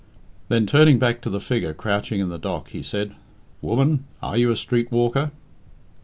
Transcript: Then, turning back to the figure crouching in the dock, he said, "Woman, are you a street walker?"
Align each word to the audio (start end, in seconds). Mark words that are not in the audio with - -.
Then, 0.49 0.65
turning 0.65 0.97
back 0.97 1.21
to 1.21 1.29
the 1.29 1.39
figure 1.39 1.75
crouching 1.75 2.19
in 2.21 2.29
the 2.29 2.39
dock, 2.39 2.69
he 2.69 2.81
said, 2.81 3.11
"Woman, 3.61 4.05
are 4.23 4.35
you 4.35 4.49
a 4.49 4.55
street 4.55 4.91
walker?" 4.91 5.29